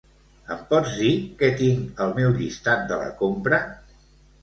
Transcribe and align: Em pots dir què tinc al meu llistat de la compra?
Em 0.55 0.63
pots 0.71 0.95
dir 1.01 1.11
què 1.43 1.51
tinc 1.61 2.03
al 2.07 2.17
meu 2.19 2.35
llistat 2.41 2.85
de 2.93 3.01
la 3.07 3.15
compra? 3.25 3.65